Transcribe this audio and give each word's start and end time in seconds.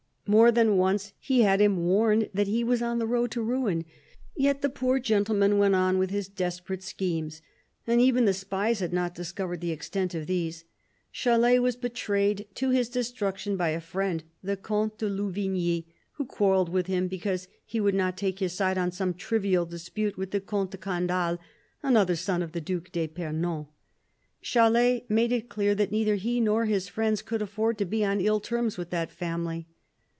More 0.27 0.49
than 0.51 0.77
once 0.77 1.11
he 1.19 1.41
had 1.41 1.59
him 1.59 1.83
warned 1.83 2.29
that 2.33 2.47
he 2.47 2.63
was 2.63 2.81
on 2.81 2.99
the 2.99 3.05
road 3.05 3.31
to 3.31 3.41
ruin; 3.41 3.83
yet" 4.33 4.61
the 4.61 4.69
poor 4.69 4.97
gentleman" 4.97 5.57
went 5.57 5.75
on 5.75 5.97
with 5.97 6.09
his 6.09 6.29
desperate 6.29 6.81
schemes. 6.83 7.41
And 7.85 7.99
even 7.99 8.23
the 8.23 8.33
spies 8.33 8.79
had 8.79 8.93
not 8.93 9.13
discovered 9.13 9.59
the 9.59 9.71
extent 9.73 10.15
of 10.15 10.27
these. 10.27 10.63
Chalais 11.11 11.59
was 11.59 11.75
betrayed 11.75 12.47
to 12.55 12.69
his 12.69 12.87
destruction 12.87 13.57
by 13.57 13.69
a 13.71 13.81
friend, 13.81 14.23
the 14.41 14.55
Comte 14.55 14.99
de 14.99 15.09
Louvigny, 15.09 15.87
who 16.13 16.23
quarrelled 16.23 16.69
with 16.69 16.87
him 16.87 17.09
because 17.09 17.49
he 17.65 17.81
would 17.81 17.93
not 17.95 18.15
take 18.15 18.39
his 18.39 18.53
side 18.53 18.77
in 18.77 18.93
some 18.93 19.13
trivial 19.13 19.65
dispute 19.65 20.15
with 20.15 20.31
the 20.31 20.39
Comte 20.39 20.71
de 20.71 20.77
Candale, 20.77 21.39
another 21.83 22.15
son 22.15 22.41
of 22.41 22.53
the 22.53 22.61
Due 22.61 22.79
d'fipernon. 22.79 23.67
Chalais 24.41 25.03
made 25.09 25.33
it 25.33 25.49
clear 25.49 25.75
that 25.75 25.91
neither 25.91 26.15
he 26.15 26.39
nor 26.39 26.65
his 26.67 26.87
friends 26.87 27.21
could 27.21 27.41
afford 27.41 27.77
to 27.77 27.83
be 27.83 28.05
on 28.05 28.21
ill 28.21 28.39
terms 28.39 28.77
with 28.77 28.91
that 28.91 29.11
family. 29.11 29.67